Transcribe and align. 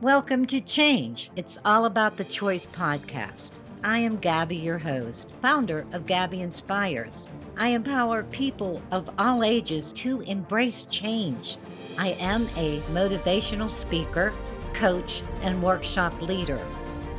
Welcome 0.00 0.46
to 0.46 0.60
Change. 0.60 1.28
It's 1.34 1.58
all 1.64 1.84
about 1.84 2.16
the 2.16 2.22
choice 2.22 2.68
podcast. 2.68 3.50
I 3.82 3.98
am 3.98 4.18
Gabby, 4.18 4.54
your 4.54 4.78
host, 4.78 5.32
founder 5.42 5.86
of 5.90 6.06
Gabby 6.06 6.40
Inspires. 6.40 7.26
I 7.56 7.70
empower 7.70 8.22
people 8.22 8.80
of 8.92 9.10
all 9.18 9.42
ages 9.42 9.90
to 9.94 10.20
embrace 10.20 10.84
change. 10.84 11.56
I 11.98 12.10
am 12.20 12.48
a 12.56 12.78
motivational 12.92 13.68
speaker, 13.68 14.32
coach, 14.72 15.20
and 15.42 15.60
workshop 15.60 16.22
leader. 16.22 16.64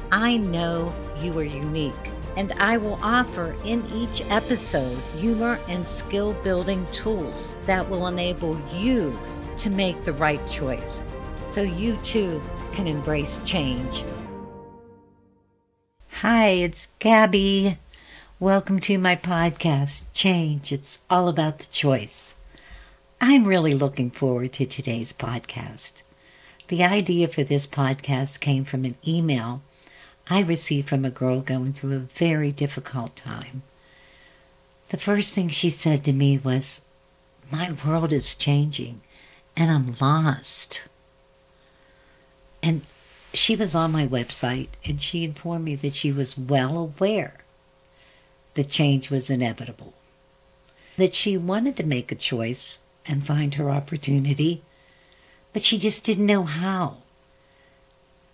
I 0.09 0.37
know 0.37 0.95
you 1.21 1.37
are 1.37 1.43
unique, 1.43 2.11
and 2.37 2.53
I 2.59 2.77
will 2.77 2.97
offer 3.03 3.57
in 3.65 3.85
each 3.93 4.21
episode 4.29 4.97
humor 5.17 5.59
and 5.67 5.85
skill 5.85 6.31
building 6.45 6.87
tools 6.93 7.57
that 7.65 7.89
will 7.89 8.07
enable 8.07 8.57
you 8.73 9.19
to 9.57 9.69
make 9.69 10.01
the 10.05 10.13
right 10.13 10.47
choice 10.47 11.03
so 11.51 11.61
you 11.61 11.97
too 11.97 12.41
can 12.73 12.87
embrace 12.87 13.39
change. 13.45 14.03
Hi, 16.21 16.49
it's 16.49 16.87
Gabby. 16.99 17.77
Welcome 18.39 18.79
to 18.81 18.97
my 18.97 19.15
podcast, 19.15 20.05
Change. 20.13 20.71
It's 20.71 20.99
all 21.09 21.27
about 21.27 21.59
the 21.59 21.67
choice. 21.67 22.33
I'm 23.21 23.45
really 23.45 23.73
looking 23.73 24.09
forward 24.09 24.53
to 24.53 24.65
today's 24.65 25.13
podcast. 25.13 26.01
The 26.69 26.83
idea 26.83 27.27
for 27.27 27.43
this 27.43 27.67
podcast 27.67 28.39
came 28.39 28.63
from 28.63 28.85
an 28.85 28.95
email 29.07 29.61
I 30.29 30.41
received 30.41 30.87
from 30.87 31.05
a 31.05 31.09
girl 31.09 31.41
going 31.41 31.73
through 31.73 31.95
a 31.95 31.99
very 31.99 32.51
difficult 32.51 33.15
time. 33.15 33.63
The 34.89 34.97
first 34.97 35.33
thing 35.33 35.49
she 35.49 35.71
said 35.71 36.03
to 36.03 36.13
me 36.13 36.37
was, 36.37 36.81
My 37.51 37.75
world 37.85 38.13
is 38.13 38.35
changing 38.35 39.01
and 39.57 39.71
I'm 39.71 39.95
lost. 39.99 40.83
And 42.61 42.81
she 43.33 43.55
was 43.55 43.75
on 43.75 43.91
my 43.91 44.07
website 44.07 44.69
and 44.85 45.01
she 45.01 45.23
informed 45.23 45.65
me 45.65 45.75
that 45.75 45.93
she 45.93 46.11
was 46.11 46.37
well 46.37 46.77
aware 46.77 47.35
the 48.55 48.63
change 48.63 49.09
was 49.09 49.29
inevitable, 49.29 49.93
that 50.97 51.13
she 51.13 51.37
wanted 51.37 51.77
to 51.77 51.83
make 51.83 52.11
a 52.11 52.15
choice 52.15 52.79
and 53.05 53.25
find 53.25 53.55
her 53.55 53.69
opportunity, 53.69 54.61
but 55.53 55.61
she 55.61 55.77
just 55.77 56.03
didn't 56.03 56.25
know 56.25 56.43
how. 56.43 56.97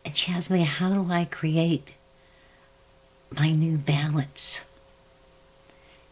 And 0.03 0.15
she 0.15 0.31
asked 0.31 0.49
me, 0.49 0.63
How 0.63 0.93
do 0.93 1.11
I 1.11 1.25
create 1.25 1.93
my 3.37 3.51
new 3.51 3.77
balance? 3.77 4.61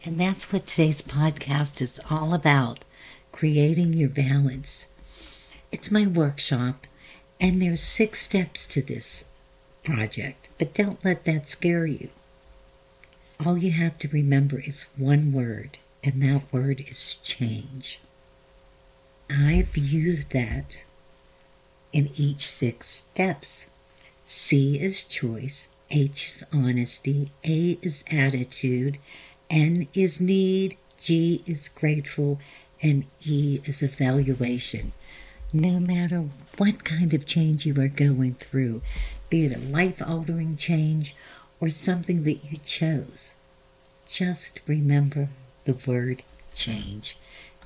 And 0.04 0.20
that's 0.20 0.52
what 0.52 0.66
today's 0.66 1.02
podcast 1.02 1.80
is 1.80 1.98
all 2.10 2.34
about 2.34 2.84
creating 3.32 3.94
your 3.94 4.10
balance. 4.10 4.86
It's 5.72 5.90
my 5.90 6.06
workshop 6.06 6.86
and 7.40 7.60
there's 7.60 7.82
six 7.82 8.22
steps 8.22 8.66
to 8.68 8.82
this 8.82 9.24
project, 9.82 10.48
but 10.58 10.74
don't 10.74 11.04
let 11.04 11.24
that 11.24 11.48
scare 11.48 11.86
you. 11.86 12.08
All 13.44 13.58
you 13.58 13.72
have 13.72 13.98
to 13.98 14.08
remember 14.08 14.60
is 14.60 14.86
one 14.96 15.32
word, 15.32 15.78
and 16.02 16.22
that 16.22 16.52
word 16.52 16.84
is 16.88 17.14
change. 17.22 18.00
I've 19.30 19.76
used 19.76 20.30
that 20.30 20.84
in 21.92 22.10
each 22.16 22.46
six 22.46 22.88
steps. 22.88 23.66
C 24.24 24.78
is 24.78 25.04
choice, 25.04 25.68
H 25.90 26.28
is 26.28 26.44
honesty, 26.52 27.30
A 27.44 27.78
is 27.82 28.04
attitude, 28.10 28.98
N 29.50 29.88
is 29.92 30.20
need, 30.20 30.76
G 30.98 31.42
is 31.46 31.68
grateful, 31.68 32.40
and 32.82 33.04
E 33.24 33.60
is 33.64 33.82
evaluation 33.82 34.92
no 35.54 35.78
matter 35.78 36.28
what 36.58 36.82
kind 36.82 37.14
of 37.14 37.26
change 37.26 37.64
you 37.64 37.80
are 37.80 37.88
going 37.88 38.34
through, 38.34 38.82
be 39.30 39.44
it 39.46 39.54
a 39.54 39.60
life 39.60 40.02
altering 40.04 40.56
change 40.56 41.14
or 41.60 41.68
something 41.68 42.24
that 42.24 42.44
you 42.44 42.58
chose. 42.58 43.34
Just 44.08 44.60
remember 44.66 45.28
the 45.64 45.78
word 45.86 46.24
change, 46.52 47.16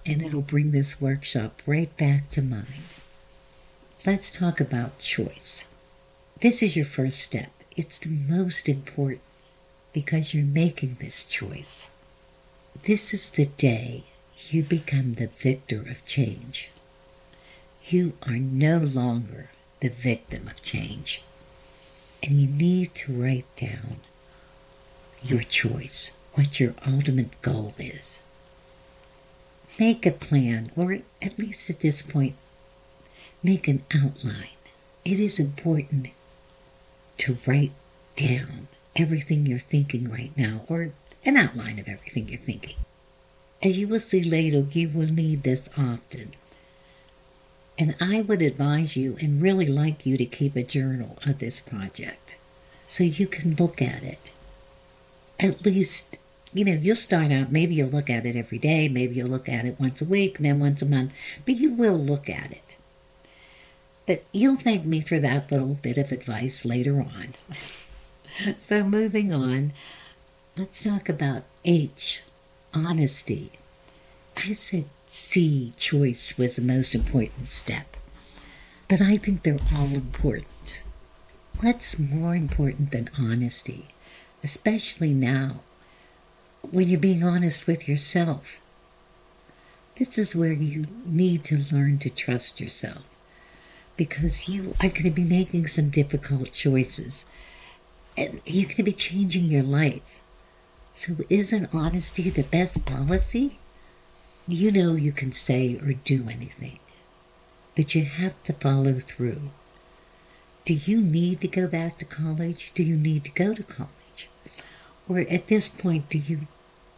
and 0.05 0.21
it'll 0.21 0.43
bring 0.43 0.71
this 0.71 1.01
workshop 1.01 1.63
right 1.67 1.95
back 1.97 2.29
to 2.31 2.43
mind. 2.43 2.95
Let's 4.05 4.31
talk 4.31 4.61
about 4.61 4.99
choice. 4.99 5.65
This 6.41 6.63
is 6.63 6.77
your 6.77 6.85
first 6.85 7.19
step. 7.21 7.51
It's 7.75 7.99
the 7.99 8.11
most 8.11 8.69
important 8.69 9.23
because 9.95 10.35
you're 10.35 10.45
making 10.45 10.99
this 11.01 11.25
choice. 11.25 11.89
This 12.85 13.15
is 13.15 13.31
the 13.31 13.47
day 13.47 14.05
you 14.51 14.63
become 14.63 15.15
the 15.15 15.27
victor 15.27 15.81
of 15.81 16.05
change. 16.05 16.71
You 17.91 18.13
are 18.27 18.37
no 18.37 18.77
longer 18.81 19.49
the 19.81 19.89
victim 19.89 20.47
of 20.47 20.61
change. 20.61 21.23
And 22.23 22.35
you 22.35 22.47
need 22.47 22.95
to 22.97 23.13
write 23.13 23.47
down 23.57 24.01
your 25.23 25.41
choice, 25.43 26.11
what 26.35 26.61
your 26.61 26.75
ultimate 26.87 27.41
goal 27.41 27.75
is. 27.79 28.21
Make 29.79 30.05
a 30.05 30.11
plan, 30.11 30.71
or 30.77 30.99
at 31.23 31.39
least 31.39 31.71
at 31.71 31.81
this 31.81 32.03
point, 32.03 32.35
make 33.43 33.67
an 33.69 33.83
outline. 33.95 34.59
It 35.07 35.19
is 35.19 35.39
important 35.41 36.09
to 37.19 37.39
write 37.47 37.73
down 38.17 38.69
everything 38.97 39.47
you're 39.47 39.59
thinking 39.59 40.11
right 40.11 40.37
now, 40.37 40.61
or 40.69 40.91
an 41.25 41.39
outline 41.39 41.79
of 41.79 41.89
everything 41.89 42.29
you're 42.29 42.39
thinking. 42.39 42.77
As 43.63 43.79
you 43.79 43.89
will 43.89 44.01
see 44.01 44.23
later, 44.23 44.67
you 44.73 44.91
will 44.91 45.09
need 45.09 45.43
this 45.43 45.71
often. 45.79 46.35
And 47.79 47.95
I 48.01 48.23
would 48.23 48.43
advise 48.43 48.97
you 48.97 49.17
and 49.21 49.41
really 49.41 49.67
like 49.67 50.05
you 50.05 50.17
to 50.17 50.25
keep 50.25 50.57
a 50.57 50.65
journal 50.65 51.17
of 51.25 51.39
this 51.39 51.61
project 51.61 52.37
so 52.89 53.05
you 53.05 53.29
can 53.29 53.55
look 53.55 53.81
at 53.81 54.03
it. 54.03 54.33
At 55.39 55.65
least, 55.65 56.19
you 56.53 56.65
know, 56.65 56.73
you'll 56.73 56.97
start 56.97 57.31
out, 57.31 57.53
maybe 57.53 57.75
you'll 57.75 57.91
look 57.91 58.11
at 58.11 58.27
it 58.27 58.35
every 58.35 58.59
day, 58.59 58.89
maybe 58.89 59.15
you'll 59.15 59.29
look 59.29 59.49
at 59.49 59.65
it 59.65 59.79
once 59.79 60.03
a 60.03 60.07
week, 60.07 60.39
then 60.39 60.59
once 60.59 60.83
a 60.83 60.87
month, 60.87 61.13
but 61.47 61.55
you 61.55 61.71
will 61.71 61.99
look 61.99 62.29
at 62.29 62.51
it. 62.51 62.77
But 64.07 64.25
you'll 64.33 64.57
thank 64.57 64.85
me 64.85 65.01
for 65.01 65.21
that 65.21 65.53
little 65.53 65.75
bit 65.75 65.99
of 65.99 66.11
advice 66.11 66.65
later 66.65 66.99
on. 66.99 67.35
so, 68.59 68.83
moving 68.83 69.33
on, 69.33 69.73
let's 70.57 70.83
talk 70.83 71.09
about 71.09 71.43
H, 71.65 72.23
honesty. 72.75 73.53
I 74.37 74.55
said 74.55 74.87
C 75.09 75.73
choice 75.77 76.37
was 76.37 76.57
the 76.57 76.63
most 76.63 76.95
important 76.95 77.49
step. 77.49 77.97
But 78.89 79.01
I 79.01 79.17
think 79.17 79.43
they're 79.43 79.59
all 79.75 79.87
important. 79.87 80.83
What's 81.61 81.99
more 81.99 82.37
important 82.37 82.93
than 82.93 83.11
honesty, 83.19 83.89
especially 84.45 85.15
now, 85.15 85.61
when 86.63 86.89
you're 86.89 87.01
being 87.01 87.25
honest 87.25 87.67
with 87.67 87.89
yourself? 87.89 88.61
This 89.97 90.19
is 90.19 90.37
where 90.37 90.53
you 90.53 90.87
need 91.05 91.43
to 91.45 91.59
learn 91.73 91.99
to 91.99 92.11
trust 92.11 92.61
yourself 92.61 93.03
because 93.97 94.49
you 94.49 94.75
are 94.81 94.89
going 94.89 95.03
to 95.03 95.11
be 95.11 95.25
making 95.25 95.67
some 95.67 95.91
difficult 95.91 96.53
choices 96.53 97.25
and 98.17 98.41
you're 98.45 98.67
going 98.67 98.77
to 98.77 98.83
be 98.83 98.93
changing 98.93 99.47
your 99.47 99.63
life. 99.63 100.21
So, 100.95 101.17
isn't 101.29 101.75
honesty 101.75 102.31
the 102.31 102.43
best 102.43 102.85
policy? 102.85 103.59
You 104.51 104.73
know 104.73 104.95
you 104.95 105.13
can 105.13 105.33
say 105.33 105.77
or 105.77 105.93
do 105.93 106.27
anything, 106.31 106.79
but 107.77 107.95
you 107.95 108.07
have 108.07 108.43
to 108.45 108.55
follow 108.55 108.95
through. 108.95 109.51
Do 110.65 110.73
you 110.73 111.03
need 111.03 111.43
to 111.43 111.49
go 111.49 111.67
back 111.69 111.99
to 111.99 112.07
college? 112.07 112.73
Do 112.75 112.83
you 112.83 112.97
need 112.97 113.25
to 113.25 113.31
go 113.31 113.53
to 113.53 113.63
college? 113.63 114.31
Or 115.07 115.19
at 115.19 115.49
this 115.49 115.69
point, 115.69 116.09
do 116.09 116.17
you 116.17 116.47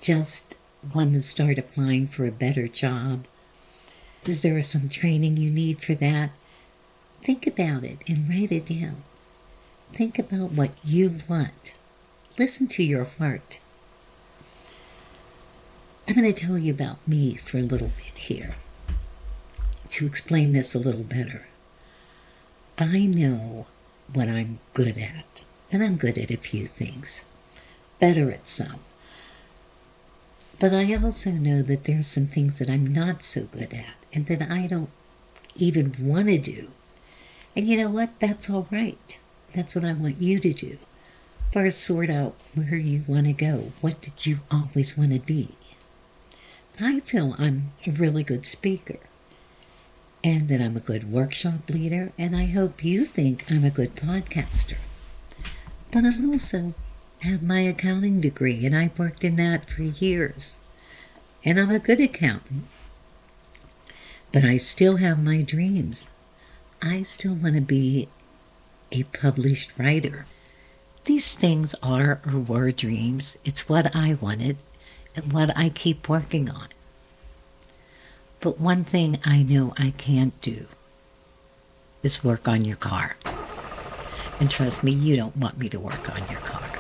just 0.01 0.57
want 0.95 1.15
to 1.15 1.23
start 1.23 1.59
applying 1.59 2.07
for 2.07 2.25
a 2.25 2.31
better 2.31 2.69
job? 2.69 3.25
Is 4.27 4.43
there 4.43 4.63
some 4.63 4.89
training 4.89 5.37
you 5.37 5.51
need 5.51 5.81
for 5.81 5.95
that? 5.95 6.31
Think 7.21 7.49
about 7.49 7.83
it 7.83 7.99
and 8.07 8.29
write 8.29 8.53
it 8.53 8.67
down. 8.67 9.03
Think 9.93 10.21
about 10.21 10.53
what 10.53 10.71
you 10.85 11.17
want. 11.29 11.75
Listen 12.39 12.69
to 12.69 12.85
your 12.85 13.05
heart. 13.05 13.59
I'm 16.11 16.17
going 16.17 16.35
to 16.35 16.45
tell 16.45 16.59
you 16.59 16.73
about 16.73 17.07
me 17.07 17.37
for 17.37 17.59
a 17.59 17.63
little 17.63 17.93
bit 17.97 18.19
here 18.19 18.57
to 19.91 20.07
explain 20.07 20.51
this 20.53 20.75
a 20.75 20.81
little 20.81 21.05
better. 21.05 21.47
I 22.77 23.07
know 23.07 23.69
what 24.13 24.29
I'm 24.29 24.59
good 24.75 24.99
at, 24.99 25.43
and 25.71 25.85
I'm 25.85 25.95
good 25.95 26.19
at 26.19 26.33
a 26.33 26.37
few 26.37 26.67
things, 26.67 27.23
better 28.01 28.29
at 28.33 28.49
some. 28.49 28.81
But 30.59 30.75
I 30.75 30.93
also 30.97 31.31
know 31.31 31.63
that 31.63 31.85
there's 31.85 32.09
some 32.09 32.27
things 32.27 32.59
that 32.59 32.69
I'm 32.69 32.89
not 32.89 33.23
so 33.23 33.43
good 33.43 33.73
at 33.73 33.95
and 34.13 34.27
that 34.27 34.43
I 34.51 34.67
don't 34.67 34.91
even 35.55 35.95
want 36.01 36.27
to 36.27 36.39
do. 36.39 36.73
And 37.55 37.69
you 37.69 37.77
know 37.77 37.89
what? 37.89 38.19
That's 38.19 38.51
all 38.51 38.67
right. 38.73 39.17
That's 39.55 39.77
what 39.77 39.85
I 39.85 39.93
want 39.93 40.21
you 40.21 40.41
to 40.41 40.53
do. 40.53 40.79
First, 41.53 41.79
sort 41.79 42.11
out 42.11 42.35
where 42.57 42.75
you 42.75 43.05
want 43.07 43.27
to 43.27 43.33
go. 43.33 43.71
What 43.81 44.01
did 44.01 44.27
you 44.27 44.41
always 44.51 44.99
want 44.99 45.13
to 45.13 45.21
be? 45.21 45.55
I 46.81 47.01
feel 47.01 47.35
I'm 47.39 47.73
a 47.87 47.91
really 47.91 48.23
good 48.23 48.47
speaker. 48.47 48.99
and 50.23 50.49
that 50.49 50.61
I'm 50.61 50.77
a 50.77 50.81
good 50.81 51.11
workshop 51.11 51.69
leader, 51.71 52.13
and 52.19 52.37
I 52.37 52.47
hope 52.47 52.85
you 52.85 53.05
think 53.05 53.45
I'm 53.51 53.65
a 53.65 53.71
good 53.71 53.97
podcaster. 53.97 54.77
But 55.91 56.05
I 56.05 56.13
also 56.27 56.75
have 57.23 57.43
my 57.43 57.61
accounting 57.61 58.21
degree, 58.21 58.65
and 58.67 58.77
I've 58.77 58.99
worked 58.99 59.25
in 59.25 59.37
that 59.37 59.69
for 59.69 59.83
years. 59.83 60.59
And 61.45 61.59
I'm 61.59 61.71
a 61.71 61.79
good 61.79 62.01
accountant. 62.01 62.65
But 64.33 64.45
I 64.45 64.59
still 64.59 64.97
have 64.99 65.23
my 65.23 65.43
dreams. 65.43 66.11
I 66.83 67.03
still 67.03 67.35
want 67.35 67.55
to 67.55 67.61
be 67.63 68.09
a 68.93 69.05
published 69.05 69.73
writer. 69.79 70.27
These 71.07 71.35
things 71.35 71.75
are 71.83 72.21
or 72.27 72.39
were 72.39 72.71
dreams. 72.71 73.37
It's 73.45 73.69
what 73.69 73.95
I 73.97 74.15
wanted 74.21 74.59
and 75.17 75.33
what 75.33 75.57
I 75.57 75.69
keep 75.69 76.09
working 76.09 76.51
on. 76.51 76.69
But 78.41 78.61
one 78.61 78.85
thing 78.85 79.19
I 79.25 79.43
know 79.43 79.75
I 79.79 79.93
can't 79.99 80.41
do 80.41 80.67
is 82.03 82.25
work 82.25 82.49
on 82.49 82.65
your 82.65 82.77
car. 82.77 83.17
And 84.39 84.51
trust 84.51 84.83
me, 84.83 84.93
you 84.93 85.17
don't 85.17 85.37
want 85.37 85.59
me 85.59 85.69
to 85.69 85.79
work 85.79 86.09
on 86.11 86.27
your 86.31 86.41
car. 86.41 86.73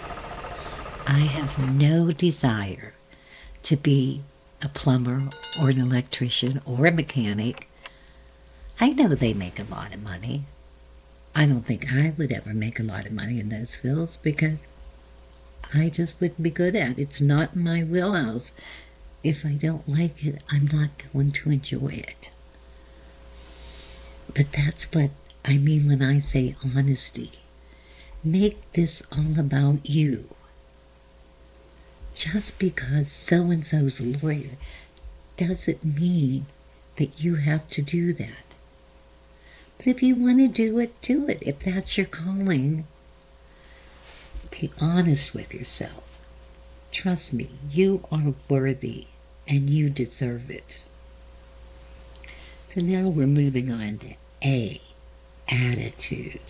I 1.07 1.21
have 1.21 1.59
no 1.59 2.11
desire 2.11 2.95
to 3.65 3.77
be 3.77 4.23
a 4.63 4.69
plumber 4.69 5.25
or 5.61 5.71
an 5.71 5.79
electrician 5.81 6.61
or 6.65 6.87
a 6.87 6.93
mechanic. 6.93 7.69
I 8.81 8.91
know 8.91 9.09
they 9.09 9.35
make 9.35 9.59
a 9.59 9.65
lot 9.65 9.95
of 9.95 10.03
money. 10.03 10.45
I 11.35 11.47
don't 11.47 11.63
think 11.63 11.93
I 11.93 12.15
would 12.17 12.33
ever 12.33 12.55
make 12.55 12.81
a 12.81 12.85
lot 12.85 13.07
of 13.07 13.13
money 13.13 13.39
in 13.39 13.51
those 13.51 13.77
fields 13.77 14.17
because 14.17 14.67
I 15.75 15.89
just 15.89 16.21
wouldn't 16.21 16.43
be 16.43 16.51
good 16.51 16.75
at 16.75 16.93
it. 16.93 16.99
It's 16.99 17.21
not 17.21 17.55
my 17.55 17.83
wheelhouse. 17.83 18.53
If 19.23 19.45
I 19.45 19.53
don't 19.53 19.89
like 19.89 20.25
it, 20.25 20.43
I'm 20.51 20.67
not 20.67 20.91
going 21.13 21.33
to 21.33 21.51
enjoy 21.51 22.05
it. 22.09 22.31
But 24.35 24.53
that's 24.53 24.85
what 24.93 25.11
I 25.45 25.59
mean 25.59 25.89
when 25.89 26.03
I 26.03 26.21
say 26.21 26.57
honesty. 26.77 27.33
Make 28.25 28.73
this 28.73 29.03
all 29.13 29.39
about 29.39 29.89
you. 29.89 30.29
Just 32.15 32.59
because 32.59 33.11
so 33.11 33.51
and 33.51 33.65
so's 33.65 34.01
a 34.01 34.05
lawyer 34.05 34.57
doesn't 35.37 35.85
mean 35.85 36.47
that 36.97 37.23
you 37.23 37.37
have 37.37 37.69
to 37.71 37.83
do 37.83 38.13
that. 38.15 38.45
But 39.79 39.87
if 39.87 40.03
you 40.03 40.15
want 40.15 40.39
to 40.39 40.49
do 40.49 40.79
it, 40.81 41.01
do 41.01 41.29
it. 41.29 41.39
If 41.41 41.61
that's 41.61 41.97
your 41.97 42.07
calling, 42.07 42.87
be 44.51 44.71
honest 44.81 45.35
with 45.35 45.55
yourself. 45.55 46.05
Trust 46.93 47.33
me, 47.33 47.51
you 47.71 48.05
are 48.11 48.35
worthy 48.49 49.07
and 49.47 49.71
you 49.71 49.89
deserve 49.91 50.51
it. 50.51 50.85
So 52.69 52.81
now 52.81 53.09
we're 53.09 53.27
moving 53.27 53.73
on 53.73 53.99
to 53.99 54.15
A, 54.45 54.81
attitude. 55.49 56.41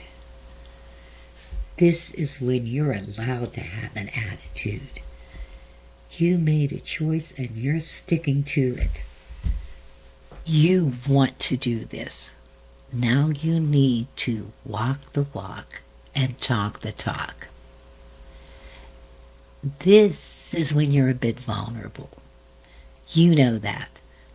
This 1.77 2.11
is 2.13 2.41
when 2.41 2.67
you're 2.67 2.93
allowed 2.93 3.55
to 3.55 3.61
have 3.61 3.97
an 3.97 4.11
attitude. 4.11 5.01
You 6.13 6.37
made 6.37 6.73
a 6.73 6.81
choice 6.81 7.33
and 7.39 7.57
you're 7.57 7.81
sticking 7.81 8.43
to 8.45 8.77
it. 8.79 9.05
You 10.45 10.93
want 11.09 11.39
to 11.39 11.57
do 11.57 11.85
this. 11.85 12.33
Now 12.93 13.29
you 13.29 13.61
need 13.61 14.09
to 14.17 14.53
walk 14.65 15.13
the 15.13 15.27
walk 15.33 15.81
and 16.15 16.39
talk 16.39 16.81
the 16.81 16.93
talk. 16.93 17.47
This 19.63 20.55
is 20.55 20.75
when 20.75 20.91
you're 20.91 21.11
a 21.11 21.15
bit 21.15 21.39
vulnerable. 21.39 22.11
You 23.09 23.35
know 23.35 23.59
that, 23.59 23.91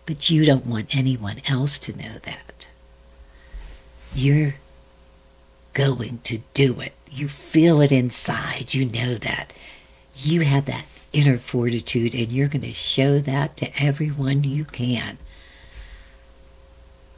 but 0.05 0.29
you 0.29 0.45
don't 0.45 0.67
want 0.67 0.95
anyone 0.95 1.41
else 1.47 1.79
to 1.79 1.97
know 1.97 2.19
that. 2.23 2.67
You're 4.13 4.55
going 5.73 6.19
to 6.19 6.39
do 6.53 6.79
it. 6.79 6.93
You 7.09 7.27
feel 7.27 7.81
it 7.81 7.91
inside. 7.91 8.73
You 8.73 8.85
know 8.85 9.15
that. 9.15 9.51
You 10.15 10.41
have 10.41 10.65
that 10.65 10.85
inner 11.11 11.37
fortitude, 11.37 12.13
and 12.13 12.31
you're 12.31 12.47
going 12.47 12.61
to 12.61 12.73
show 12.73 13.19
that 13.19 13.57
to 13.57 13.81
everyone 13.81 14.43
you 14.43 14.65
can. 14.65 15.17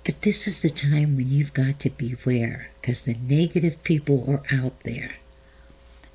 But 0.06 0.21
this 0.21 0.48
is 0.48 0.62
the 0.62 0.69
time 0.69 1.18
when 1.18 1.30
you've 1.30 1.54
got 1.54 1.80
to 1.81 1.89
beware 1.89 2.69
because 2.80 3.01
the 3.01 3.15
negative 3.15 3.83
people 3.83 4.24
are 4.30 4.44
out 4.56 4.80
there. 4.83 5.15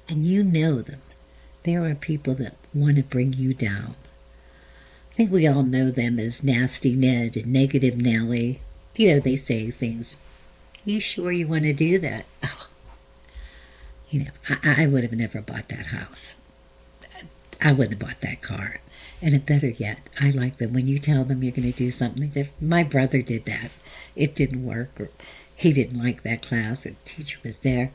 And 0.09 0.27
you 0.27 0.43
know 0.43 0.81
them. 0.81 1.03
There 1.65 1.85
are 1.85 1.95
people 1.95 2.35
that 2.35 2.57
want 2.75 2.97
to 2.97 3.03
bring 3.03 3.33
you 3.33 3.55
down. 3.55 3.95
I 5.11 5.15
think 5.15 5.31
we 5.31 5.47
all 5.47 5.63
know 5.63 5.91
them 5.91 6.19
as 6.19 6.43
Nasty 6.43 6.95
Ned 6.97 7.37
and 7.37 7.53
Negative 7.53 7.97
Nellie. 7.97 8.61
You 8.97 9.13
know, 9.15 9.21
they 9.21 9.37
say 9.37 9.71
things. 9.71 10.19
You 10.85 11.01
sure 11.01 11.31
you 11.31 11.47
want 11.47 11.63
to 11.65 11.73
do 11.73 11.99
that? 11.99 12.25
Oh. 12.45 12.69
You 14.11 14.25
know, 14.25 14.31
I, 14.63 14.83
I 14.83 14.87
would 14.87 15.05
have 15.05 15.13
never 15.13 15.41
bought 15.41 15.69
that 15.69 15.87
house. 15.87 16.37
I 17.63 17.73
wouldn't 17.73 17.99
have 17.99 18.09
bought 18.09 18.21
that 18.21 18.43
car. 18.43 18.81
And 19.23 19.47
better 19.47 19.69
yet, 19.69 20.01
I 20.21 20.31
like 20.31 20.57
them 20.59 20.73
when 20.73 20.87
you 20.87 20.99
tell 20.99 21.25
them 21.25 21.43
you're 21.43 21.53
going 21.53 21.71
to 21.71 21.77
do 21.77 21.91
something. 21.91 22.31
If 22.35 22.51
my 22.61 22.83
brother 22.83 23.23
did 23.23 23.45
that, 23.47 23.71
it 24.17 24.35
didn't 24.35 24.67
work, 24.67 24.91
or 25.01 25.11
he 25.55 25.73
didn't 25.73 26.03
like 26.03 26.23
that 26.23 26.43
class, 26.43 26.83
the 26.83 26.91
teacher 27.05 27.39
was 27.45 27.59
there. 27.61 27.93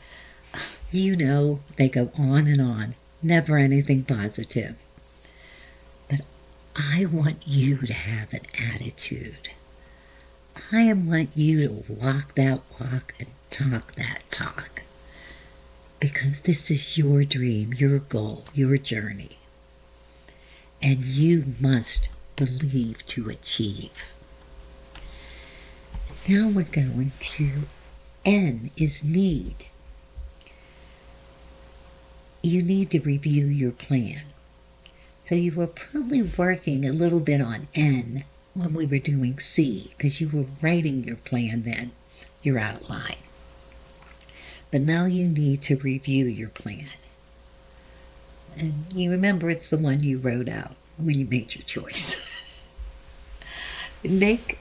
You 0.90 1.16
know, 1.18 1.60
they 1.76 1.90
go 1.90 2.12
on 2.18 2.48
and 2.48 2.62
on, 2.62 2.96
never 3.22 3.58
anything 3.58 4.04
positive. 4.04 4.76
But 6.10 6.26
I 6.76 7.06
want 7.06 7.48
you 7.48 7.78
to 7.78 7.94
have 7.94 8.34
an 8.34 8.46
attitude. 8.74 9.50
I 10.72 10.92
want 10.94 11.30
you 11.36 11.68
to 11.68 11.94
walk 11.94 12.36
that 12.36 12.62
walk 12.80 13.14
and 13.20 13.30
talk 13.50 13.96
that 13.96 14.22
talk. 14.32 14.84
Because 16.00 16.42
this 16.42 16.70
is 16.70 16.98
your 16.98 17.24
dream, 17.24 17.74
your 17.74 18.00
goal, 18.00 18.46
your 18.54 18.78
journey. 18.78 19.38
And 20.82 21.04
you 21.04 21.56
must 21.60 22.10
believe 22.36 23.06
to 23.08 23.30
achieve. 23.30 24.12
Now 26.28 26.50
we're 26.50 26.64
going 26.64 27.14
to 27.20 27.64
N 28.26 28.70
is 28.76 29.04
need. 29.04 29.68
You 32.48 32.64
need 32.64 32.92
to 32.92 33.02
review 33.02 33.46
your 33.46 33.74
plan. 33.74 34.22
So 35.26 35.36
you 35.36 35.52
were 35.52 35.68
probably 35.68 36.22
working 36.22 36.86
a 36.86 36.94
little 36.94 37.20
bit 37.20 37.42
on 37.42 37.68
N 37.76 38.24
when 38.54 38.74
we 38.74 38.86
were 38.86 39.00
doing 39.00 39.38
C 39.40 39.92
because 39.98 40.22
you 40.22 40.30
were 40.30 40.46
writing 40.62 41.04
your 41.04 41.18
plan 41.18 41.64
then, 41.64 41.92
your 42.42 42.58
outline. 42.58 43.18
But 44.72 44.80
now 44.80 45.04
you 45.04 45.28
need 45.28 45.62
to 45.64 45.76
review 45.76 46.26
your 46.26 46.48
plan. 46.48 46.88
And 48.58 48.86
you 48.94 49.12
remember 49.12 49.50
it's 49.50 49.70
the 49.70 49.78
one 49.78 50.02
you 50.02 50.18
wrote 50.18 50.48
out 50.48 50.78
when 50.96 51.20
you 51.20 51.26
made 51.26 51.54
your 51.54 51.66
choice. 51.66 52.16
Make 54.06 54.58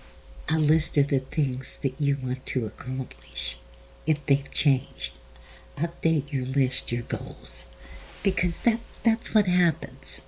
a 0.49 0.59
list 0.59 0.99
of 0.99 1.07
the 1.07 1.21
things 1.21 1.79
that 1.85 2.01
you 2.01 2.17
want 2.21 2.47
to 2.47 2.67
accomplish 2.67 3.59
if 4.07 4.27
they've 4.27 4.51
changed. 4.51 5.21
Update 5.79 6.33
your 6.33 6.47
list, 6.47 6.91
your 6.91 7.03
goals, 7.03 7.65
because 8.27 8.59
that, 8.63 8.81
that's 9.05 9.33
what 9.33 9.47
happens. 9.47 10.21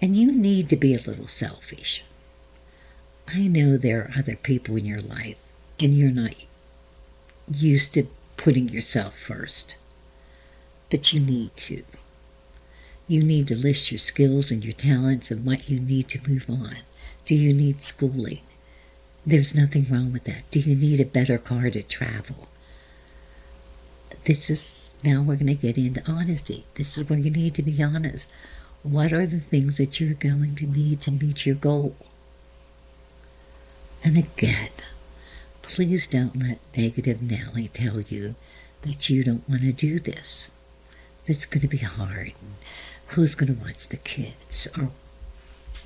And 0.00 0.16
you 0.16 0.32
need 0.32 0.70
to 0.70 0.76
be 0.76 0.94
a 0.94 1.06
little 1.06 1.26
selfish. 1.26 2.02
I 3.28 3.46
know 3.46 3.76
there 3.76 4.00
are 4.00 4.18
other 4.18 4.36
people 4.36 4.74
in 4.76 4.86
your 4.86 5.02
life, 5.02 5.36
and 5.78 5.94
you're 5.94 6.10
not 6.10 6.32
used 7.52 7.92
to 7.92 8.06
putting 8.38 8.70
yourself 8.70 9.18
first, 9.18 9.76
but 10.88 11.12
you 11.12 11.20
need 11.20 11.54
to. 11.58 11.82
You 13.06 13.22
need 13.22 13.48
to 13.48 13.54
list 13.54 13.92
your 13.92 13.98
skills 13.98 14.50
and 14.50 14.64
your 14.64 14.72
talents 14.72 15.30
and 15.30 15.44
what 15.44 15.68
you 15.68 15.78
need 15.78 16.08
to 16.08 16.26
move 16.26 16.48
on. 16.48 16.76
Do 17.26 17.34
you 17.34 17.52
need 17.52 17.82
schooling? 17.82 18.40
There's 19.26 19.54
nothing 19.54 19.84
wrong 19.90 20.10
with 20.10 20.24
that. 20.24 20.50
Do 20.50 20.60
you 20.60 20.74
need 20.74 21.00
a 21.00 21.04
better 21.04 21.36
car 21.36 21.68
to 21.68 21.82
travel? 21.82 22.48
This 24.24 24.48
is 24.48 24.85
now 25.04 25.22
we're 25.22 25.36
going 25.36 25.46
to 25.46 25.54
get 25.54 25.78
into 25.78 26.02
honesty. 26.10 26.64
This 26.74 26.96
is 26.96 27.08
where 27.08 27.18
you 27.18 27.30
need 27.30 27.54
to 27.56 27.62
be 27.62 27.82
honest. 27.82 28.30
What 28.82 29.12
are 29.12 29.26
the 29.26 29.40
things 29.40 29.76
that 29.78 30.00
you're 30.00 30.14
going 30.14 30.54
to 30.56 30.66
need 30.66 31.00
to 31.02 31.10
meet 31.10 31.46
your 31.46 31.56
goal? 31.56 31.96
And 34.04 34.16
again, 34.16 34.70
please 35.62 36.06
don't 36.06 36.36
let 36.36 36.58
negative 36.76 37.22
Nellie 37.22 37.68
tell 37.68 38.00
you 38.00 38.34
that 38.82 39.10
you 39.10 39.24
don't 39.24 39.48
want 39.48 39.62
to 39.62 39.72
do 39.72 39.98
this. 39.98 40.50
It's 41.26 41.46
going 41.46 41.62
to 41.62 41.68
be 41.68 41.78
hard. 41.78 42.32
Who's 43.08 43.34
going 43.34 43.54
to 43.54 43.64
watch 43.64 43.88
the 43.88 43.96
kids? 43.96 44.68
Or 44.78 44.90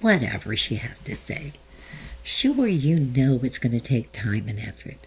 whatever 0.00 0.54
she 0.56 0.76
has 0.76 1.00
to 1.00 1.16
say. 1.16 1.52
Sure, 2.22 2.66
you 2.66 3.00
know 3.00 3.40
it's 3.42 3.58
going 3.58 3.72
to 3.72 3.80
take 3.80 4.12
time 4.12 4.48
and 4.48 4.58
effort. 4.60 5.06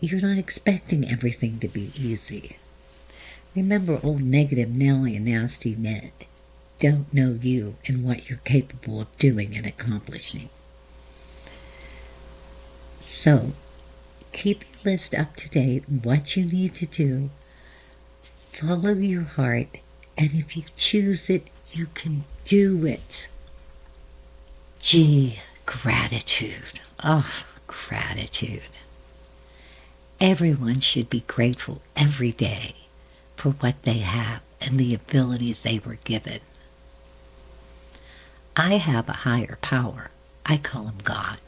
You're 0.00 0.20
not 0.20 0.38
expecting 0.38 1.08
everything 1.08 1.58
to 1.58 1.68
be 1.68 1.92
easy. 1.98 2.56
Remember 3.58 3.98
old 4.04 4.22
negative 4.22 4.70
Nellie 4.70 5.16
and 5.16 5.24
nasty 5.24 5.74
Ned 5.74 6.12
don't 6.78 7.12
know 7.12 7.36
you 7.42 7.74
and 7.88 8.04
what 8.04 8.30
you're 8.30 8.38
capable 8.44 9.00
of 9.00 9.18
doing 9.18 9.56
and 9.56 9.66
accomplishing. 9.66 10.48
So, 13.00 13.50
keep 14.30 14.62
your 14.62 14.92
list 14.92 15.12
up 15.12 15.34
to 15.36 15.50
date, 15.50 15.82
what 15.88 16.36
you 16.36 16.44
need 16.44 16.76
to 16.76 16.86
do. 16.86 17.30
Follow 18.52 18.92
your 18.92 19.22
heart, 19.22 19.78
and 20.16 20.32
if 20.34 20.56
you 20.56 20.62
choose 20.76 21.28
it, 21.28 21.50
you 21.72 21.88
can 21.94 22.22
do 22.44 22.86
it. 22.86 23.28
Gee, 24.78 25.40
gratitude. 25.66 26.78
Oh, 27.02 27.42
gratitude. 27.66 28.62
Everyone 30.20 30.78
should 30.78 31.10
be 31.10 31.24
grateful 31.26 31.82
every 31.96 32.30
day 32.30 32.87
for 33.38 33.50
what 33.50 33.80
they 33.84 33.98
have 33.98 34.40
and 34.60 34.78
the 34.78 34.92
abilities 34.92 35.62
they 35.62 35.78
were 35.78 35.98
given. 36.02 36.40
I 38.56 38.78
have 38.78 39.08
a 39.08 39.22
higher 39.22 39.58
power. 39.62 40.10
I 40.44 40.56
call 40.56 40.86
him 40.86 40.98
God. 41.04 41.38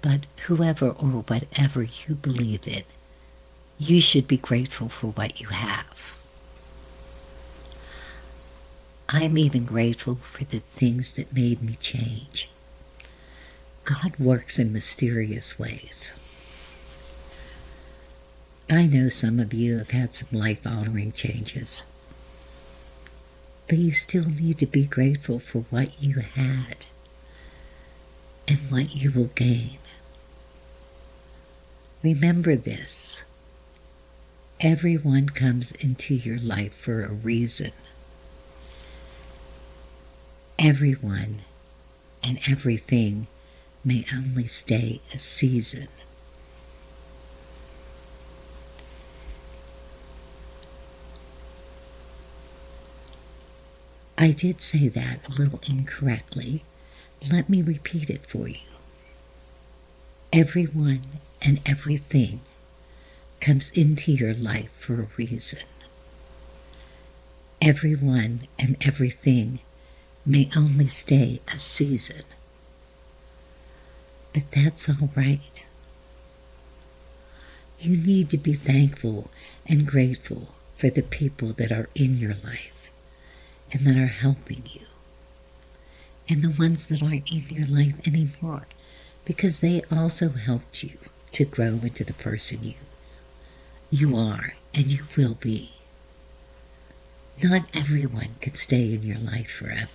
But 0.00 0.20
whoever 0.46 0.88
or 0.88 1.24
whatever 1.28 1.82
you 1.82 2.14
believe 2.14 2.66
in, 2.66 2.84
you 3.78 4.00
should 4.00 4.26
be 4.26 4.38
grateful 4.38 4.88
for 4.88 5.08
what 5.08 5.38
you 5.42 5.48
have. 5.48 6.16
I'm 9.10 9.36
even 9.36 9.66
grateful 9.66 10.14
for 10.16 10.44
the 10.44 10.60
things 10.60 11.12
that 11.12 11.34
made 11.34 11.62
me 11.62 11.76
change. 11.78 12.48
God 13.84 14.18
works 14.18 14.58
in 14.58 14.72
mysterious 14.72 15.58
ways. 15.58 16.12
I 18.70 18.84
know 18.84 19.08
some 19.08 19.40
of 19.40 19.54
you 19.54 19.78
have 19.78 19.92
had 19.92 20.14
some 20.14 20.28
life 20.30 20.66
altering 20.66 21.12
changes, 21.12 21.84
but 23.66 23.78
you 23.78 23.92
still 23.92 24.24
need 24.28 24.58
to 24.58 24.66
be 24.66 24.84
grateful 24.84 25.38
for 25.38 25.64
what 25.70 26.02
you 26.02 26.20
had 26.20 26.86
and 28.46 28.58
what 28.70 28.94
you 28.94 29.10
will 29.10 29.30
gain. 29.34 29.78
Remember 32.02 32.56
this 32.56 33.22
everyone 34.60 35.28
comes 35.30 35.72
into 35.72 36.14
your 36.14 36.38
life 36.38 36.74
for 36.74 37.04
a 37.04 37.12
reason. 37.12 37.72
Everyone 40.58 41.40
and 42.22 42.38
everything 42.46 43.28
may 43.84 44.04
only 44.12 44.46
stay 44.46 45.00
a 45.14 45.18
season. 45.18 45.88
I 54.20 54.32
did 54.32 54.60
say 54.60 54.88
that 54.88 55.28
a 55.28 55.40
little 55.40 55.60
incorrectly. 55.68 56.64
Let 57.30 57.48
me 57.48 57.62
repeat 57.62 58.10
it 58.10 58.26
for 58.26 58.48
you. 58.48 58.58
Everyone 60.32 61.20
and 61.40 61.60
everything 61.64 62.40
comes 63.40 63.70
into 63.70 64.10
your 64.10 64.34
life 64.34 64.72
for 64.72 65.00
a 65.00 65.08
reason. 65.16 65.60
Everyone 67.62 68.48
and 68.58 68.76
everything 68.80 69.60
may 70.26 70.50
only 70.56 70.88
stay 70.88 71.40
a 71.54 71.60
season. 71.60 72.24
But 74.32 74.50
that's 74.50 74.88
all 74.88 75.10
right. 75.14 75.64
You 77.78 77.96
need 77.96 78.30
to 78.30 78.36
be 78.36 78.54
thankful 78.54 79.30
and 79.64 79.86
grateful 79.86 80.48
for 80.76 80.90
the 80.90 81.02
people 81.02 81.52
that 81.52 81.70
are 81.70 81.88
in 81.94 82.16
your 82.16 82.34
life 82.44 82.77
and 83.72 83.82
that 83.86 83.96
are 83.96 84.06
helping 84.06 84.62
you, 84.72 84.86
and 86.28 86.42
the 86.42 86.54
ones 86.60 86.88
that 86.88 87.02
aren't 87.02 87.30
in 87.30 87.42
your 87.48 87.66
life 87.66 88.06
anymore, 88.06 88.66
because 89.24 89.60
they 89.60 89.82
also 89.90 90.30
helped 90.30 90.82
you 90.82 90.98
to 91.32 91.44
grow 91.44 91.80
into 91.82 92.04
the 92.04 92.14
person 92.14 92.62
you 92.62 92.74
you 93.90 94.16
are 94.16 94.54
and 94.74 94.92
you 94.92 95.04
will 95.16 95.34
be. 95.34 95.72
Not 97.42 97.62
everyone 97.72 98.34
can 98.40 98.54
stay 98.54 98.92
in 98.92 99.02
your 99.02 99.18
life 99.18 99.50
forever. 99.50 99.88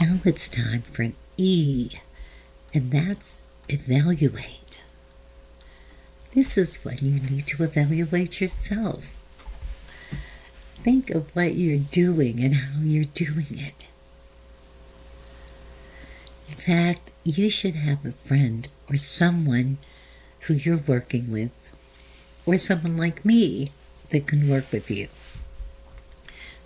Now 0.00 0.18
it's 0.24 0.48
time 0.48 0.82
for 0.82 1.02
an 1.02 1.14
E, 1.36 1.90
and 2.74 2.90
that's 2.90 3.36
evaluate. 3.68 4.82
This 6.34 6.58
is 6.58 6.76
when 6.84 6.98
you 7.00 7.20
need 7.20 7.46
to 7.46 7.62
evaluate 7.62 8.40
yourself 8.40 9.16
think 10.84 11.08
of 11.10 11.34
what 11.34 11.54
you're 11.54 11.78
doing 11.78 12.44
and 12.44 12.54
how 12.54 12.80
you're 12.82 13.04
doing 13.04 13.58
it. 13.58 13.86
In 16.48 16.54
fact, 16.54 17.10
you 17.24 17.48
should 17.48 17.76
have 17.76 18.04
a 18.04 18.12
friend 18.12 18.68
or 18.90 18.96
someone 18.96 19.78
who 20.40 20.54
you're 20.54 20.76
working 20.76 21.30
with, 21.32 21.70
or 22.44 22.58
someone 22.58 22.98
like 22.98 23.24
me 23.24 23.72
that 24.10 24.26
can 24.26 24.46
work 24.46 24.70
with 24.70 24.90
you, 24.90 25.08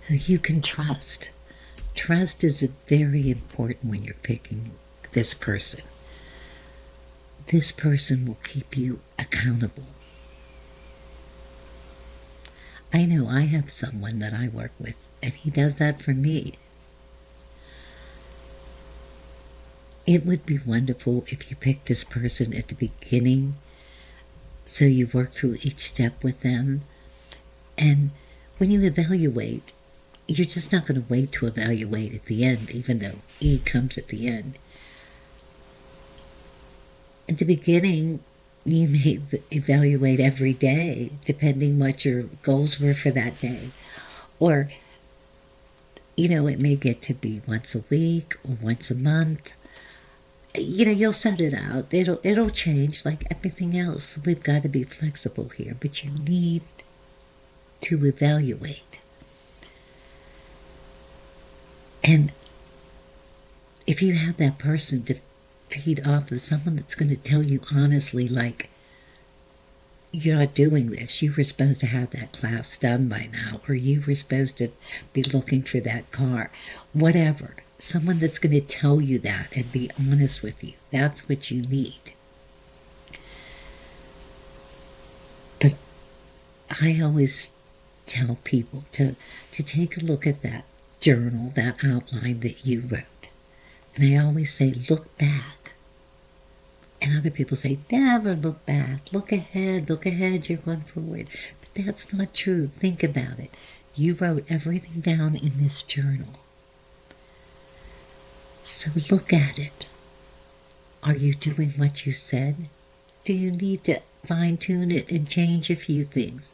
who 0.07 0.15
you 0.15 0.37
can 0.37 0.61
trust. 0.61 1.29
Trust 1.95 2.43
is 2.43 2.61
very 2.87 3.31
important 3.31 3.85
when 3.85 4.03
you're 4.03 4.15
picking 4.15 4.71
this 5.13 5.33
person. 5.33 5.81
This 7.47 7.71
person 7.71 8.25
will 8.25 8.37
keep 8.43 8.75
you 8.75 8.99
accountable. 9.17 9.85
I 12.91 13.05
know 13.05 13.27
I 13.27 13.41
have 13.41 13.69
someone 13.69 14.19
that 14.19 14.33
I 14.33 14.47
work 14.47 14.71
with, 14.79 15.07
and 15.21 15.33
he 15.33 15.49
does 15.51 15.75
that 15.75 16.01
for 16.01 16.11
me. 16.11 16.53
It 20.07 20.25
would 20.25 20.45
be 20.45 20.57
wonderful 20.65 21.23
if 21.27 21.51
you 21.51 21.55
picked 21.55 21.87
this 21.87 22.03
person 22.03 22.55
at 22.55 22.67
the 22.67 22.75
beginning 22.75 23.55
so 24.65 24.85
you 24.85 25.07
work 25.13 25.31
through 25.31 25.57
each 25.61 25.79
step 25.79 26.23
with 26.23 26.41
them. 26.41 26.81
And 27.77 28.11
when 28.57 28.71
you 28.71 28.81
evaluate, 28.83 29.71
you're 30.27 30.45
just 30.45 30.71
not 30.71 30.85
going 30.85 31.01
to 31.01 31.09
wait 31.09 31.31
to 31.33 31.47
evaluate 31.47 32.13
at 32.13 32.25
the 32.25 32.43
end, 32.43 32.71
even 32.71 32.99
though 32.99 33.19
E 33.39 33.59
comes 33.59 33.97
at 33.97 34.07
the 34.07 34.27
end. 34.27 34.57
At 37.27 37.37
the 37.37 37.45
beginning, 37.45 38.21
you 38.65 38.87
may 38.87 39.19
evaluate 39.51 40.19
every 40.19 40.53
day, 40.53 41.11
depending 41.25 41.79
what 41.79 42.05
your 42.05 42.23
goals 42.43 42.79
were 42.79 42.93
for 42.93 43.11
that 43.11 43.39
day. 43.39 43.69
Or, 44.39 44.69
you 46.15 46.29
know, 46.29 46.47
it 46.47 46.59
may 46.59 46.75
get 46.75 47.01
to 47.03 47.13
be 47.13 47.41
once 47.47 47.75
a 47.75 47.83
week 47.89 48.35
or 48.47 48.57
once 48.61 48.91
a 48.91 48.95
month. 48.95 49.53
You 50.55 50.85
know, 50.85 50.91
you'll 50.91 51.13
set 51.13 51.39
it 51.39 51.53
out. 51.53 51.85
It'll 51.91 52.19
it'll 52.23 52.49
change 52.49 53.05
like 53.05 53.23
everything 53.31 53.77
else. 53.77 54.17
We've 54.25 54.41
got 54.41 54.63
to 54.63 54.69
be 54.69 54.83
flexible 54.83 55.49
here, 55.49 55.75
but 55.79 56.03
you 56.03 56.11
need 56.11 56.63
to 57.81 58.05
evaluate. 58.05 58.99
And 62.03 62.31
if 63.85 64.01
you 64.01 64.13
have 64.13 64.37
that 64.37 64.57
person 64.57 65.03
to 65.03 65.15
feed 65.69 66.05
off 66.05 66.31
of 66.31 66.41
someone 66.41 66.75
that's 66.75 66.95
going 66.95 67.09
to 67.09 67.15
tell 67.15 67.43
you 67.43 67.61
honestly, 67.73 68.27
like, 68.27 68.69
you're 70.11 70.37
not 70.37 70.55
doing 70.55 70.89
this. 70.89 71.21
You 71.21 71.33
were 71.35 71.43
supposed 71.43 71.79
to 71.81 71.85
have 71.87 72.11
that 72.11 72.31
class 72.31 72.75
done 72.77 73.07
by 73.07 73.29
now, 73.31 73.61
or 73.67 73.75
you 73.75 74.03
were 74.05 74.15
supposed 74.15 74.57
to 74.57 74.69
be 75.13 75.23
looking 75.23 75.61
for 75.63 75.79
that 75.79 76.11
car. 76.11 76.51
Whatever. 76.93 77.55
Someone 77.77 78.19
that's 78.19 78.39
going 78.39 78.51
to 78.53 78.61
tell 78.61 78.99
you 78.99 79.19
that 79.19 79.55
and 79.55 79.71
be 79.71 79.89
honest 79.97 80.43
with 80.43 80.63
you. 80.63 80.73
That's 80.91 81.29
what 81.29 81.49
you 81.49 81.61
need. 81.61 82.13
But 85.61 85.75
I 86.81 86.99
always 87.01 87.49
tell 88.05 88.39
people 88.43 88.83
to, 88.93 89.15
to 89.51 89.63
take 89.63 89.95
a 89.95 90.03
look 90.03 90.25
at 90.27 90.41
that 90.41 90.65
journal, 90.99 91.51
that 91.55 91.83
outline 91.85 92.41
that 92.41 92.65
you 92.65 92.81
wrote. 92.81 93.29
And 93.95 94.03
I 94.03 94.23
always 94.23 94.53
say, 94.53 94.73
look 94.89 95.17
back 95.17 95.58
and 97.01 97.17
other 97.17 97.29
people 97.29 97.57
say, 97.57 97.79
never 97.91 98.35
look 98.35 98.65
back, 98.65 99.11
look 99.11 99.31
ahead, 99.31 99.89
look 99.89 100.05
ahead, 100.05 100.49
you're 100.49 100.59
going 100.59 100.81
forward. 100.81 101.27
But 101.61 101.85
that's 101.85 102.13
not 102.13 102.33
true. 102.33 102.67
Think 102.67 103.03
about 103.03 103.39
it. 103.39 103.53
You 103.95 104.13
wrote 104.13 104.45
everything 104.49 105.01
down 105.01 105.35
in 105.35 105.53
this 105.61 105.81
journal. 105.81 106.39
So 108.63 108.91
look 109.09 109.33
at 109.33 109.57
it. 109.57 109.87
Are 111.03 111.15
you 111.15 111.33
doing 111.33 111.71
what 111.77 112.05
you 112.05 112.11
said? 112.11 112.69
Do 113.23 113.33
you 113.33 113.51
need 113.51 113.83
to 113.85 114.01
fine 114.23 114.57
tune 114.57 114.91
it 114.91 115.11
and 115.11 115.27
change 115.27 115.69
a 115.69 115.75
few 115.75 116.03
things? 116.03 116.53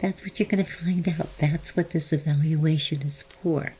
That's 0.00 0.22
what 0.22 0.38
you're 0.38 0.48
going 0.48 0.64
to 0.64 0.70
find 0.70 1.08
out. 1.08 1.36
That's 1.38 1.76
what 1.76 1.90
this 1.90 2.12
evaluation 2.12 3.02
is 3.02 3.24
for. 3.24 3.74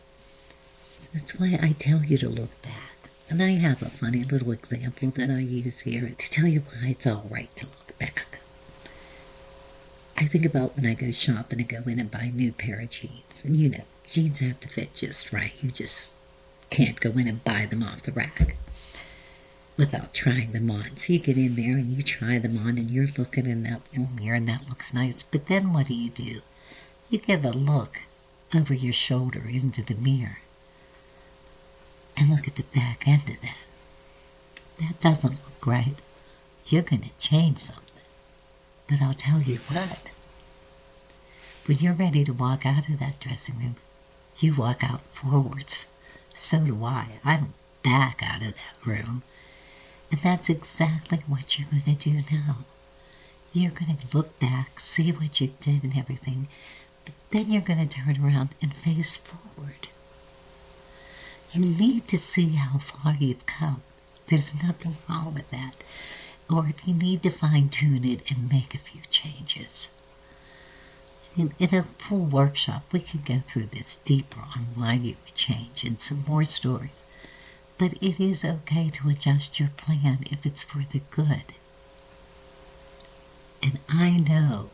That's 1.15 1.39
why 1.39 1.59
I 1.63 1.75
tell 1.79 2.05
you 2.05 2.19
to 2.19 2.29
look 2.29 2.61
back. 2.63 2.98
And 3.31 3.43
I 3.43 3.51
have 3.51 3.83
a 3.83 3.91
funny 3.91 4.25
little 4.25 4.53
example 4.53 5.11
that 5.11 5.29
I 5.31 5.41
use 5.41 5.81
here 5.81 6.09
to 6.17 6.31
tell 6.31 6.47
you 6.47 6.61
why 6.61 6.89
it's 6.91 7.07
all 7.07 7.27
right 7.29 7.55
to 7.57 7.67
look 7.67 7.99
back. 7.99 8.41
I 10.17 10.25
think 10.25 10.47
about 10.47 10.75
when 10.77 10.87
I 10.87 10.95
go 10.95 11.11
shopping 11.11 11.61
and 11.61 11.69
go 11.69 11.83
in 11.87 12.01
and 12.01 12.11
buy 12.11 12.23
a 12.23 12.31
new 12.31 12.53
pair 12.53 12.81
of 12.81 12.89
jeans. 12.89 13.43
And 13.45 13.55
you 13.55 13.69
know, 13.69 13.85
jeans 14.07 14.41
have 14.41 14.61
to 14.61 14.69
fit 14.69 14.95
just 14.95 15.31
right. 15.31 15.53
You 15.61 15.71
just 15.71 16.15
can't 16.71 17.01
go 17.01 17.11
in 17.11 17.29
and 17.29 17.45
buy 17.45 17.67
them 17.67 17.83
off 17.83 18.03
the 18.03 18.13
rack 18.13 18.57
without 19.77 20.15
trying 20.15 20.53
them 20.53 20.71
on. 20.71 20.97
So 20.97 21.13
you 21.13 21.19
get 21.19 21.37
in 21.37 21.55
there 21.55 21.77
and 21.77 21.93
you 21.93 22.03
try 22.03 22.39
them 22.39 22.57
on 22.59 22.79
and 22.79 22.91
you're 22.91 23.09
looking 23.17 23.47
in 23.47 23.63
that 23.65 23.83
little 23.93 24.09
mirror 24.15 24.37
and 24.37 24.49
that 24.49 24.69
looks 24.71 24.95
nice. 24.95 25.23
But 25.23 25.47
then 25.47 25.73
what 25.75 25.89
do 25.89 25.95
you 25.95 26.09
do? 26.11 26.41
You 27.11 27.19
give 27.19 27.45
a 27.45 27.51
look 27.51 28.01
over 28.55 28.73
your 28.73 28.95
shoulder 28.95 29.45
into 29.47 29.83
the 29.83 29.95
mirror 29.95 30.39
and 32.19 32.31
look 32.31 32.49
at 32.49 32.57
the 32.57 32.65
back 32.65 33.07
end 33.07 33.29
of 33.29 33.41
that. 33.41 33.57
That 34.81 35.01
doesn't 35.01 35.33
look 35.33 35.67
right. 35.67 35.95
You're 36.67 36.83
going 36.83 37.03
to 37.03 37.17
change 37.19 37.59
something. 37.59 37.85
But 38.89 39.01
I'll 39.03 39.15
tell 39.15 39.41
you 39.41 39.59
what. 39.71 40.11
When 41.67 41.79
you're 41.79 41.93
ready 41.93 42.25
to 42.25 42.33
walk 42.33 42.65
out 42.67 42.89
of 42.89 42.99
that 42.99 43.21
dressing 43.21 43.59
room, 43.59 43.77
you 44.39 44.55
walk 44.55 44.83
out 44.83 45.03
forwards. 45.13 45.89
So 46.35 46.61
do 46.61 46.85
I. 46.85 47.21
I'm 47.25 47.55
back 47.83 48.23
out 48.23 48.43
of 48.43 48.55
that 48.55 48.87
room. 48.87 49.23
And 50.11 50.21
that's 50.21 50.49
exactly 50.49 51.19
what 51.27 51.59
you're 51.59 51.69
going 51.69 51.97
to 51.97 52.11
do 52.11 52.23
now. 52.33 52.59
You're 53.53 53.73
going 53.73 53.97
to 53.97 54.17
look 54.17 54.39
back, 54.39 54.81
see 54.81 55.13
what 55.13 55.41
you 55.41 55.53
did 55.61 55.85
and 55.85 55.97
everything, 55.97 56.49
but 57.05 57.15
then 57.31 57.51
you're 57.51 57.63
going 57.63 57.87
to 57.87 57.99
turn 57.99 58.23
around 58.25 58.51
and 58.63 58.75
face 58.75 59.17
forward. 59.17 59.88
You 61.53 61.63
need 61.63 62.09
to 62.09 62.19
see 62.19 62.51
how 62.51 62.79
far 62.79 63.15
you've 63.15 63.47
come. 63.47 63.83
There's 64.27 64.63
nothing 64.63 64.97
wrong 65.09 65.35
with 65.35 65.51
that. 65.51 65.77
Or 66.51 66.69
if 66.69 66.87
you 66.87 66.95
need 66.95 67.23
to 67.23 67.31
fine 67.31 67.69
tune 67.71 68.05
it 68.05 68.31
and 68.31 68.51
make 68.51 68.75
a 68.75 68.79
few 68.79 69.01
changes. 69.09 69.89
In, 71.37 71.55
in 71.59 71.75
a 71.75 71.83
full 71.83 72.25
workshop, 72.25 72.85
we 72.93 73.01
can 73.01 73.23
go 73.25 73.39
through 73.41 73.67
this 73.67 73.97
deeper 73.97 74.41
on 74.41 74.67
why 74.75 74.95
you 74.95 75.17
would 75.25 75.35
change 75.35 75.85
and 75.85 76.01
some 76.01 76.25
more 76.27 76.45
stories. 76.45 77.05
But 77.79 77.95
it 78.03 78.21
is 78.21 78.45
okay 78.45 78.91
to 78.91 79.09
adjust 79.09 79.59
your 79.61 79.71
plan 79.77 80.19
if 80.31 80.45
it's 80.45 80.65
for 80.65 80.85
the 80.91 81.01
good. 81.11 81.55
And 83.63 83.79
I 83.89 84.19
know 84.19 84.71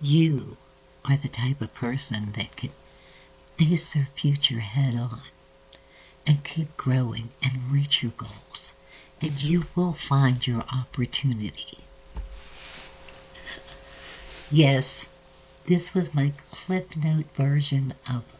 you 0.00 0.56
are 1.04 1.16
the 1.16 1.28
type 1.28 1.60
of 1.60 1.74
person 1.74 2.32
that 2.36 2.56
can 2.56 2.70
face 3.58 3.92
their 3.92 4.08
future 4.14 4.60
head 4.60 4.94
on 4.94 5.20
and 6.26 6.44
keep 6.44 6.76
growing 6.76 7.30
and 7.42 7.70
reach 7.70 8.02
your 8.02 8.12
goals. 8.16 8.72
And 9.20 9.42
you 9.42 9.66
will 9.74 9.92
find 9.92 10.46
your 10.46 10.64
opportunity. 10.72 11.78
Yes, 14.50 15.06
this 15.66 15.94
was 15.94 16.14
my 16.14 16.32
Cliff 16.50 16.96
Note 16.96 17.26
version 17.34 17.94
of 18.08 18.32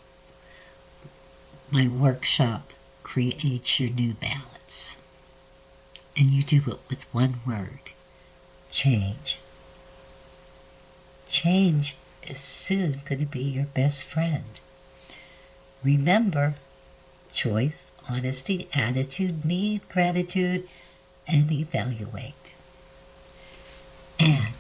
my 1.71 1.89
workshop, 1.89 2.71
Create 3.03 3.81
Your 3.81 3.91
New 3.91 4.15
Balance. 4.15 4.97
And 6.17 6.31
you 6.31 6.43
do 6.43 6.63
it 6.69 6.79
with 6.89 7.13
one 7.13 7.41
word 7.47 7.81
change. 8.71 9.39
Change 11.27 11.97
is 12.23 12.39
soon 12.39 13.01
going 13.05 13.21
to 13.21 13.27
be 13.27 13.43
your 13.43 13.65
best 13.65 14.05
friend. 14.05 14.61
Remember, 15.83 16.55
choice, 17.33 17.91
honesty, 18.09 18.69
attitude, 18.75 19.45
need, 19.45 19.89
gratitude, 19.89 20.69
and 21.27 21.51
evaluate. 21.51 22.53
And 24.19 24.55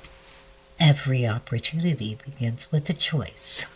every 0.78 1.26
opportunity 1.26 2.18
begins 2.25 2.70
with 2.70 2.88
a 2.90 2.92
choice. 2.92 3.66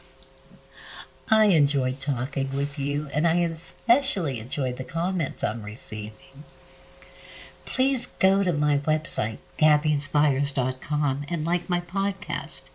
I 1.30 1.44
enjoyed 1.44 2.00
talking 2.00 2.50
with 2.54 2.78
you, 2.78 3.08
and 3.14 3.26
I 3.26 3.36
especially 3.36 4.40
enjoyed 4.40 4.76
the 4.76 4.84
comments 4.84 5.44
I'm 5.44 5.62
receiving. 5.62 6.42
Please 7.64 8.06
go 8.18 8.42
to 8.42 8.52
my 8.52 8.78
website, 8.78 9.38
gabbyinspires.com, 9.56 11.26
and 11.28 11.44
like 11.44 11.70
my 11.70 11.80
podcast. 11.80 12.70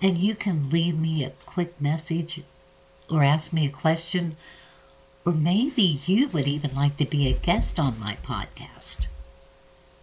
And 0.00 0.16
you 0.16 0.36
can 0.36 0.70
leave 0.70 0.96
me 0.96 1.24
a 1.24 1.30
quick 1.44 1.80
message 1.80 2.40
or 3.10 3.24
ask 3.24 3.52
me 3.52 3.66
a 3.66 3.70
question, 3.70 4.36
or 5.26 5.32
maybe 5.32 6.00
you 6.06 6.28
would 6.28 6.46
even 6.46 6.72
like 6.74 6.96
to 6.96 7.04
be 7.04 7.26
a 7.26 7.32
guest 7.32 7.80
on 7.80 7.98
my 7.98 8.16
podcast 8.22 9.08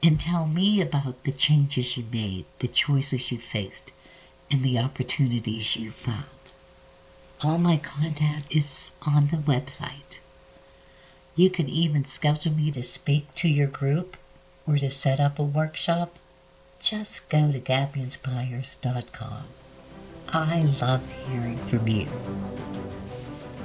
and 0.04 0.20
tell 0.20 0.46
me 0.46 0.82
about 0.82 1.24
the 1.24 1.32
changes 1.32 1.96
you 1.96 2.04
made, 2.12 2.44
the 2.60 2.68
choices 2.68 3.32
you 3.32 3.38
faced, 3.38 3.94
and 4.52 4.62
the 4.62 4.78
opportunities 4.78 5.78
you 5.78 5.92
found. 5.92 6.26
All 7.42 7.58
my 7.58 7.78
contact 7.78 8.54
is 8.54 8.92
on 9.08 9.28
the 9.28 9.38
website. 9.38 10.20
You 11.38 11.50
can 11.50 11.70
even 11.70 12.04
schedule 12.04 12.54
me 12.54 12.70
to 12.72 12.84
speak 12.84 13.34
to 13.36 13.48
your 13.48 13.68
group 13.68 14.18
or 14.68 14.78
to 14.78 14.92
set 14.92 15.22
up 15.22 15.40
a 15.40 15.44
workshop. 15.44 16.18
Just 16.82 17.30
go 17.30 17.50
to 17.52 17.62
gabbyinspires.com. 17.62 19.44
I 20.30 20.64
love 20.82 21.10
hearing 21.24 21.58
from 21.58 21.88
you. 21.88 22.08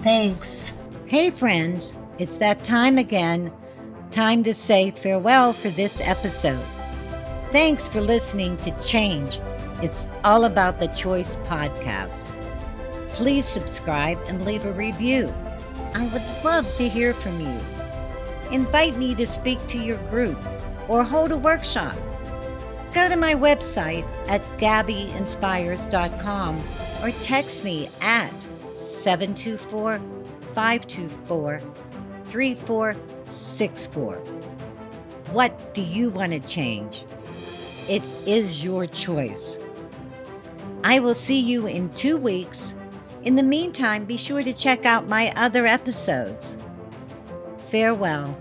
Thanks. 0.03 0.73
Hey, 1.09 1.31
friends, 1.31 1.95
it's 2.19 2.37
that 2.37 2.63
time 2.65 2.99
again. 2.99 3.51
Time 4.11 4.45
to 4.45 4.53
say 4.53 4.91
farewell 4.91 5.55
for 5.55 5.71
this 5.71 6.03
episode. 6.03 6.63
Thanks 7.51 7.89
for 7.89 8.03
listening 8.03 8.59
to 8.59 8.79
Change. 8.79 9.41
It's 9.83 10.07
all 10.23 10.45
about 10.45 10.81
the 10.81 10.89
Choice 10.89 11.39
podcast. 11.45 12.27
Please 13.15 13.49
subscribe 13.49 14.19
and 14.27 14.45
leave 14.45 14.67
a 14.67 14.73
review. 14.73 15.33
I 15.95 16.07
would 16.09 16.45
love 16.45 16.71
to 16.77 16.87
hear 16.87 17.15
from 17.15 17.41
you. 17.41 17.59
Invite 18.51 18.99
me 18.99 19.15
to 19.15 19.27
speak 19.27 19.67
to 19.69 19.79
your 19.79 19.97
group 20.09 20.37
or 20.89 21.05
hold 21.05 21.33
a 21.33 21.39
workshop. 21.39 21.97
Go 22.93 23.09
to 23.09 23.17
my 23.17 23.35
website 23.35 24.07
at 24.29 24.43
gabbyinspires.com 24.59 26.63
or 27.03 27.11
text 27.23 27.65
me 27.65 27.89
at 28.03 28.31
724 28.75 30.18
524 30.59 31.63
3464. 32.31 34.15
What 35.31 35.73
do 35.73 35.83
you 35.83 36.11
want 36.11 36.33
to 36.33 36.41
change? 36.41 37.05
It 37.89 38.03
is 38.27 38.65
your 38.65 38.89
choice. 38.89 39.57
I 40.83 40.99
will 40.99 41.15
see 41.15 41.39
you 41.39 41.69
in 41.69 41.91
two 41.91 42.17
weeks. 42.17 42.75
In 43.23 43.37
the 43.37 43.43
meantime, 43.45 44.05
be 44.05 44.17
sure 44.17 44.43
to 44.43 44.53
check 44.53 44.85
out 44.85 45.07
my 45.07 45.33
other 45.37 45.65
episodes. 45.65 46.57
Farewell. 47.67 48.37